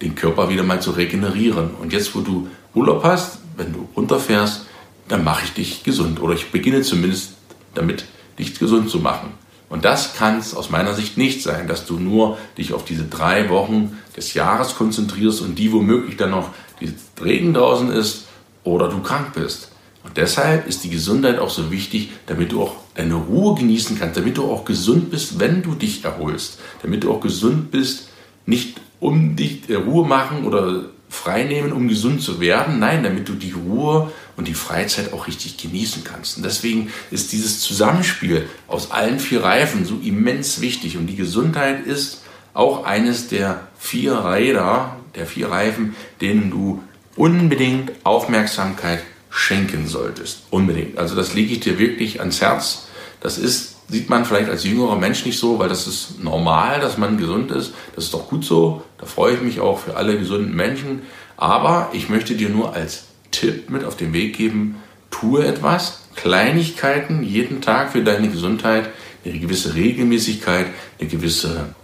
den 0.00 0.14
Körper 0.14 0.48
wieder 0.48 0.62
mal 0.62 0.80
zu 0.80 0.92
regenerieren. 0.92 1.72
Und 1.80 1.92
jetzt, 1.92 2.14
wo 2.14 2.20
du 2.20 2.48
Urlaub 2.74 3.04
hast, 3.04 3.41
wenn 3.56 3.72
du 3.72 3.88
runterfährst, 3.96 4.66
dann 5.08 5.24
mache 5.24 5.44
ich 5.44 5.52
dich 5.52 5.82
gesund. 5.84 6.20
Oder 6.20 6.34
ich 6.34 6.50
beginne 6.50 6.82
zumindest 6.82 7.34
damit, 7.74 8.04
dich 8.38 8.58
gesund 8.58 8.90
zu 8.90 8.98
machen. 8.98 9.30
Und 9.68 9.84
das 9.86 10.14
kann 10.14 10.38
es 10.38 10.54
aus 10.54 10.68
meiner 10.68 10.94
Sicht 10.94 11.16
nicht 11.16 11.42
sein, 11.42 11.66
dass 11.66 11.86
du 11.86 11.98
nur 11.98 12.36
dich 12.58 12.74
auf 12.74 12.84
diese 12.84 13.04
drei 13.04 13.48
Wochen 13.48 13.96
des 14.16 14.34
Jahres 14.34 14.74
konzentrierst 14.76 15.40
und 15.40 15.58
die 15.58 15.72
womöglich 15.72 16.18
dann 16.18 16.30
noch 16.30 16.50
die 16.80 16.92
Regen 17.22 17.54
draußen 17.54 17.90
ist 17.90 18.26
oder 18.64 18.88
du 18.88 19.00
krank 19.00 19.32
bist. 19.34 19.70
Und 20.04 20.16
deshalb 20.16 20.66
ist 20.66 20.84
die 20.84 20.90
Gesundheit 20.90 21.38
auch 21.38 21.48
so 21.48 21.70
wichtig, 21.70 22.10
damit 22.26 22.52
du 22.52 22.62
auch 22.62 22.76
deine 22.94 23.14
Ruhe 23.14 23.54
genießen 23.54 23.98
kannst, 23.98 24.16
damit 24.16 24.36
du 24.36 24.44
auch 24.44 24.64
gesund 24.64 25.10
bist, 25.10 25.38
wenn 25.38 25.62
du 25.62 25.74
dich 25.74 26.04
erholst, 26.04 26.58
damit 26.82 27.04
du 27.04 27.12
auch 27.12 27.20
gesund 27.20 27.70
bist, 27.70 28.08
nicht 28.44 28.80
um 29.00 29.36
dich 29.36 29.70
äh, 29.70 29.76
Ruhe 29.76 30.06
machen 30.06 30.44
oder 30.44 30.84
freinehmen, 31.12 31.72
um 31.72 31.88
gesund 31.88 32.22
zu 32.22 32.40
werden. 32.40 32.78
Nein, 32.78 33.02
damit 33.02 33.28
du 33.28 33.34
die 33.34 33.52
Ruhe 33.52 34.10
und 34.36 34.48
die 34.48 34.54
Freizeit 34.54 35.12
auch 35.12 35.26
richtig 35.26 35.58
genießen 35.58 36.04
kannst. 36.04 36.38
Und 36.38 36.44
deswegen 36.44 36.90
ist 37.10 37.32
dieses 37.32 37.60
Zusammenspiel 37.60 38.48
aus 38.66 38.90
allen 38.90 39.20
vier 39.20 39.44
Reifen 39.44 39.84
so 39.84 40.00
immens 40.02 40.62
wichtig. 40.62 40.96
Und 40.96 41.06
die 41.06 41.16
Gesundheit 41.16 41.86
ist 41.86 42.22
auch 42.54 42.84
eines 42.84 43.28
der 43.28 43.68
vier 43.78 44.24
Räder, 44.24 44.96
der 45.14 45.26
vier 45.26 45.50
Reifen, 45.50 45.94
denen 46.22 46.50
du 46.50 46.82
unbedingt 47.14 47.92
Aufmerksamkeit 48.04 49.02
schenken 49.28 49.86
solltest. 49.86 50.44
Unbedingt. 50.48 50.96
Also 50.96 51.14
das 51.14 51.34
lege 51.34 51.52
ich 51.52 51.60
dir 51.60 51.78
wirklich 51.78 52.20
ans 52.20 52.40
Herz. 52.40 52.86
Das 53.20 53.36
ist, 53.36 53.71
sieht 53.92 54.10
man 54.10 54.24
vielleicht 54.24 54.48
als 54.48 54.64
jüngerer 54.64 54.96
Mensch 54.96 55.24
nicht 55.24 55.38
so, 55.38 55.58
weil 55.58 55.68
das 55.68 55.86
ist 55.86 56.22
normal, 56.22 56.80
dass 56.80 56.98
man 56.98 57.18
gesund 57.18 57.50
ist. 57.50 57.72
Das 57.94 58.04
ist 58.04 58.14
doch 58.14 58.28
gut 58.28 58.44
so. 58.44 58.82
Da 58.98 59.06
freue 59.06 59.34
ich 59.34 59.42
mich 59.42 59.60
auch 59.60 59.78
für 59.78 59.96
alle 59.96 60.18
gesunden 60.18 60.54
Menschen. 60.54 61.02
Aber 61.36 61.90
ich 61.92 62.08
möchte 62.08 62.34
dir 62.34 62.48
nur 62.48 62.74
als 62.74 63.04
Tipp 63.30 63.70
mit 63.70 63.84
auf 63.84 63.96
den 63.96 64.12
Weg 64.12 64.36
geben, 64.36 64.76
tue 65.10 65.46
etwas, 65.46 66.02
Kleinigkeiten 66.16 67.22
jeden 67.22 67.60
Tag 67.60 67.92
für 67.92 68.02
deine 68.02 68.28
Gesundheit, 68.28 68.90
eine 69.24 69.38
gewisse 69.38 69.74
Regelmäßigkeit, 69.74 70.66
eine 70.98 71.08
gewisse 71.08 71.74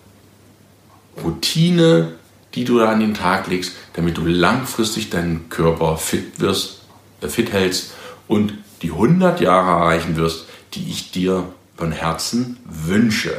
Routine, 1.23 2.15
die 2.55 2.65
du 2.65 2.79
da 2.79 2.91
an 2.91 3.01
den 3.01 3.15
Tag 3.15 3.47
legst, 3.49 3.75
damit 3.93 4.17
du 4.17 4.25
langfristig 4.25 5.11
deinen 5.11 5.49
Körper 5.49 5.97
fit 5.97 6.41
wirst 6.41 6.79
fit 7.27 7.53
hältst 7.53 7.93
und 8.29 8.55
die 8.83 8.93
100 8.93 9.41
Jahre 9.41 9.71
erreichen 9.81 10.17
wirst, 10.17 10.47
die 10.75 10.89
ich 10.89 11.11
dir 11.11 11.45
von 11.79 11.93
Herzen 11.93 12.59
wünsche. 12.65 13.33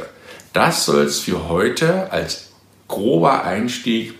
Das 0.52 0.86
soll 0.86 1.04
es 1.04 1.20
für 1.20 1.48
heute 1.48 2.10
als 2.10 2.50
grober 2.88 3.44
Einstieg 3.44 4.14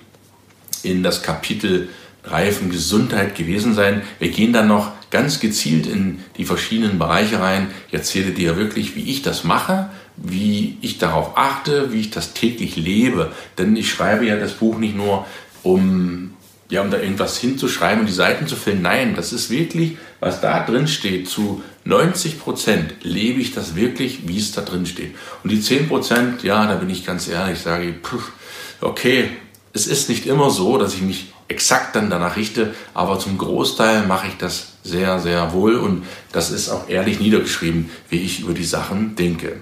in 0.82 1.02
das 1.02 1.22
Kapitel 1.22 1.88
Reifen 2.22 2.70
Gesundheit 2.70 3.34
gewesen 3.34 3.74
sein. 3.74 4.02
Wir 4.18 4.30
gehen 4.30 4.52
dann 4.52 4.68
noch 4.68 4.92
ganz 5.10 5.40
gezielt 5.40 5.86
in 5.86 6.20
die 6.36 6.44
verschiedenen 6.44 6.98
Bereiche 6.98 7.40
rein. 7.40 7.68
Ich 7.88 7.94
erzähle 7.94 8.32
dir 8.32 8.56
wirklich, 8.56 8.94
wie 8.94 9.10
ich 9.10 9.22
das 9.22 9.42
mache, 9.42 9.88
wie 10.16 10.76
ich 10.82 10.98
darauf 10.98 11.36
achte, 11.36 11.92
wie 11.92 12.00
ich 12.00 12.10
das 12.10 12.34
täglich 12.34 12.76
lebe. 12.76 13.32
Denn 13.56 13.74
ich 13.74 13.90
schreibe 13.90 14.26
ja 14.26 14.36
das 14.36 14.52
Buch 14.52 14.78
nicht 14.78 14.94
nur, 14.94 15.26
um 15.62 16.34
ja, 16.68 16.82
um 16.82 16.90
da 16.90 16.98
irgendwas 16.98 17.36
hinzuschreiben 17.38 18.00
und 18.00 18.06
die 18.06 18.12
Seiten 18.12 18.46
zu 18.46 18.54
füllen. 18.54 18.82
Nein, 18.82 19.14
das 19.16 19.32
ist 19.32 19.50
wirklich, 19.50 19.96
was 20.20 20.40
da 20.40 20.64
drin 20.64 20.86
steht, 20.86 21.28
zu 21.28 21.62
90 21.84 22.38
Prozent 22.40 22.94
lebe 23.02 23.40
ich 23.40 23.54
das 23.54 23.74
wirklich, 23.74 24.28
wie 24.28 24.38
es 24.38 24.52
da 24.52 24.60
drin 24.60 24.86
steht. 24.86 25.14
Und 25.42 25.50
die 25.50 25.60
10 25.60 25.88
Prozent, 25.88 26.42
ja, 26.42 26.66
da 26.66 26.74
bin 26.74 26.90
ich 26.90 27.06
ganz 27.06 27.26
ehrlich, 27.28 27.58
sage 27.58 27.88
ich, 27.88 27.94
pff, 27.96 28.32
okay, 28.80 29.30
es 29.72 29.86
ist 29.86 30.08
nicht 30.08 30.26
immer 30.26 30.50
so, 30.50 30.78
dass 30.78 30.94
ich 30.94 31.02
mich 31.02 31.32
exakt 31.48 31.96
dann 31.96 32.10
danach 32.10 32.36
richte, 32.36 32.74
aber 32.94 33.18
zum 33.18 33.38
Großteil 33.38 34.06
mache 34.06 34.28
ich 34.28 34.36
das 34.36 34.68
sehr, 34.84 35.18
sehr 35.18 35.52
wohl 35.52 35.76
und 35.76 36.04
das 36.32 36.50
ist 36.50 36.68
auch 36.68 36.88
ehrlich 36.88 37.18
niedergeschrieben, 37.18 37.90
wie 38.08 38.20
ich 38.20 38.40
über 38.40 38.54
die 38.54 38.64
Sachen 38.64 39.16
denke. 39.16 39.56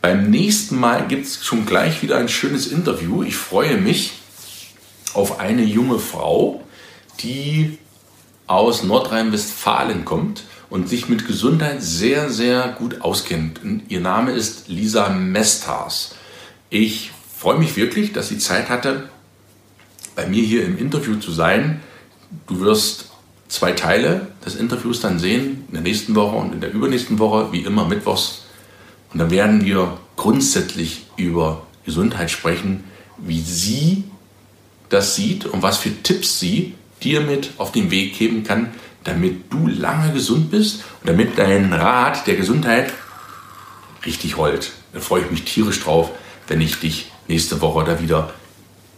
Beim 0.00 0.30
nächsten 0.30 0.78
Mal 0.78 1.06
gibt 1.06 1.26
es 1.26 1.44
schon 1.44 1.66
gleich 1.66 2.02
wieder 2.02 2.16
ein 2.18 2.28
schönes 2.28 2.66
Interview. 2.68 3.22
Ich 3.22 3.36
freue 3.36 3.76
mich 3.78 4.12
auf 5.12 5.40
eine 5.40 5.64
junge 5.64 5.98
Frau, 5.98 6.62
die 7.20 7.78
aus 8.46 8.84
Nordrhein-Westfalen 8.84 10.04
kommt 10.04 10.44
und 10.70 10.88
sich 10.88 11.08
mit 11.08 11.26
Gesundheit 11.26 11.82
sehr, 11.82 12.30
sehr 12.30 12.68
gut 12.78 13.00
auskennt. 13.00 13.60
Ihr 13.88 14.00
Name 14.00 14.32
ist 14.32 14.68
Lisa 14.68 15.08
Mestars. 15.08 16.14
Ich 16.70 17.10
freue 17.36 17.58
mich 17.58 17.76
wirklich, 17.76 18.12
dass 18.12 18.28
sie 18.28 18.38
Zeit 18.38 18.68
hatte, 18.68 19.08
bei 20.14 20.26
mir 20.26 20.42
hier 20.42 20.64
im 20.64 20.76
Interview 20.76 21.16
zu 21.16 21.30
sein. 21.30 21.80
Du 22.46 22.60
wirst 22.60 23.06
zwei 23.48 23.72
Teile 23.72 24.28
des 24.44 24.56
Interviews 24.56 25.00
dann 25.00 25.18
sehen, 25.18 25.64
in 25.68 25.74
der 25.74 25.82
nächsten 25.82 26.14
Woche 26.14 26.36
und 26.36 26.52
in 26.52 26.60
der 26.60 26.72
übernächsten 26.72 27.18
Woche, 27.18 27.52
wie 27.52 27.60
immer 27.60 27.86
mittwochs. 27.86 28.42
Und 29.12 29.20
dann 29.20 29.30
werden 29.30 29.64
wir 29.64 29.98
grundsätzlich 30.16 31.06
über 31.16 31.66
Gesundheit 31.86 32.30
sprechen, 32.30 32.84
wie 33.16 33.40
sie 33.40 34.04
das 34.90 35.14
sieht 35.14 35.46
und 35.46 35.62
was 35.62 35.78
für 35.78 36.02
Tipps 36.02 36.38
sie 36.38 36.74
dir 37.02 37.20
mit 37.20 37.52
auf 37.58 37.72
den 37.72 37.90
Weg 37.90 38.18
geben 38.18 38.44
kann, 38.44 38.70
damit 39.08 39.52
du 39.52 39.66
lange 39.66 40.12
gesund 40.12 40.50
bist 40.50 40.84
und 41.00 41.08
damit 41.08 41.38
dein 41.38 41.72
Rat 41.72 42.26
der 42.26 42.36
Gesundheit 42.36 42.92
richtig 44.04 44.36
rollt. 44.36 44.72
Da 44.92 45.00
freue 45.00 45.22
ich 45.22 45.30
mich 45.30 45.44
tierisch 45.44 45.80
drauf, 45.82 46.10
wenn 46.46 46.60
ich 46.60 46.78
dich 46.78 47.10
nächste 47.26 47.60
Woche 47.60 47.84
da 47.84 48.00
wieder 48.00 48.32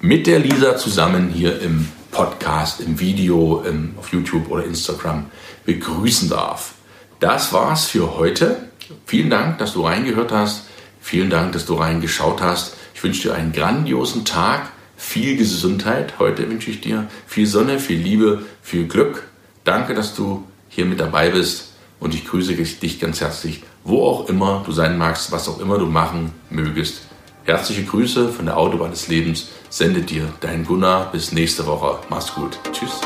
mit 0.00 0.26
der 0.26 0.38
Lisa 0.38 0.76
zusammen 0.76 1.30
hier 1.30 1.60
im 1.60 1.88
Podcast, 2.10 2.80
im 2.80 2.98
Video, 2.98 3.62
im, 3.66 3.94
auf 3.98 4.12
YouTube 4.12 4.50
oder 4.50 4.64
Instagram 4.64 5.26
begrüßen 5.64 6.28
darf. 6.28 6.74
Das 7.20 7.52
war's 7.52 7.86
für 7.86 8.16
heute. 8.16 8.68
Vielen 9.06 9.30
Dank, 9.30 9.58
dass 9.58 9.74
du 9.74 9.86
reingehört 9.86 10.32
hast. 10.32 10.64
Vielen 11.00 11.30
Dank, 11.30 11.52
dass 11.52 11.66
du 11.66 11.74
reingeschaut 11.74 12.42
hast. 12.42 12.74
Ich 12.94 13.02
wünsche 13.04 13.28
dir 13.28 13.34
einen 13.34 13.52
grandiosen 13.52 14.24
Tag 14.24 14.70
viel 14.96 15.36
Gesundheit. 15.36 16.14
Heute 16.18 16.48
wünsche 16.50 16.70
ich 16.70 16.80
dir 16.80 17.08
viel 17.26 17.46
Sonne, 17.46 17.78
viel 17.78 17.98
Liebe, 17.98 18.44
viel 18.62 18.86
Glück. 18.86 19.29
Danke, 19.70 19.94
dass 19.94 20.16
du 20.16 20.42
hier 20.68 20.85
mit 20.85 20.98
dabei 20.98 21.30
bist 21.30 21.74
und 22.00 22.12
ich 22.12 22.26
grüße 22.26 22.54
dich 22.54 22.98
ganz 22.98 23.20
herzlich, 23.20 23.62
wo 23.85 24.04
auch 24.04 24.28
immer 24.28 24.64
du 24.66 24.72
sein 24.72 24.98
magst, 24.98 25.30
was 25.30 25.48
auch 25.48 25.61
immer 25.61 25.78
du 25.78 25.87
machen 25.87 26.33
mögest. 26.50 27.02
Herzliche 27.44 27.85
Grüße 27.85 28.33
von 28.33 28.46
der 28.46 28.56
Autobahn 28.56 28.90
des 28.90 29.06
Lebens. 29.06 29.46
Sende 29.68 30.00
dir 30.00 30.26
dein 30.40 30.64
Gunnar. 30.64 31.12
Bis 31.12 31.30
nächste 31.30 31.64
Woche. 31.68 32.00
Mach's 32.09 32.35
gut. 32.35 32.59
Tschüss. 32.72 33.00